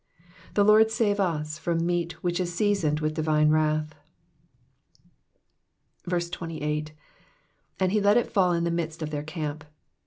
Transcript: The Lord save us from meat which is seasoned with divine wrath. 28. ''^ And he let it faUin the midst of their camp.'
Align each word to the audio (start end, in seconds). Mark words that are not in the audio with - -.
The 0.55 0.63
Lord 0.65 0.89
save 0.89 1.19
us 1.19 1.59
from 1.59 1.85
meat 1.85 2.13
which 2.23 2.39
is 2.39 2.51
seasoned 2.51 3.01
with 3.01 3.13
divine 3.13 3.51
wrath. 3.51 3.93
28. 6.09 6.85
''^ 6.95 6.95
And 7.79 7.91
he 7.91 8.01
let 8.01 8.17
it 8.17 8.33
faUin 8.33 8.63
the 8.63 8.71
midst 8.71 9.03
of 9.03 9.11
their 9.11 9.21
camp.' 9.21 9.63